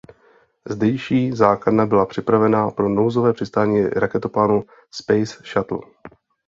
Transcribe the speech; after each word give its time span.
Zdejší 0.69 1.35
základna 1.35 1.85
byla 1.85 2.05
připravena 2.05 2.71
pro 2.71 2.89
nouzové 2.89 3.33
přistání 3.33 3.83
raketoplánu 3.89 4.63
Space 4.91 5.43
Shuttle. 5.45 5.79